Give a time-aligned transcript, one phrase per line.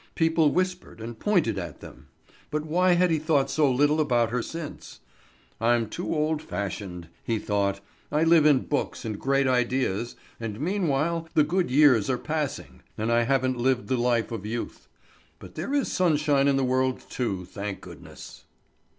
[0.15, 2.07] People whispered and pointed at them.
[2.49, 5.01] But why had he thought so little about her since?
[5.59, 11.29] "I'm too old fashioned," he thought; "I live in books and great ideas, and meanwhile
[11.35, 14.87] the good years are passing, and I haven't lived the life of youth.
[15.37, 18.45] But there is sunshine in the world, too, thank goodness."